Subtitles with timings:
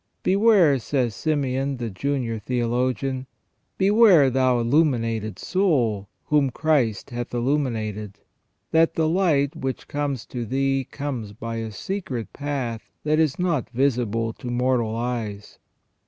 [0.23, 3.27] "Beware," says Simeon, the Junior Theologian,"
[3.77, 8.17] beware, thou illuminated soul, whom Christ hath illuminated,
[8.71, 13.69] that the light which comes to thee comes by a secret path that is not
[13.69, 15.59] visible to mortal eyes.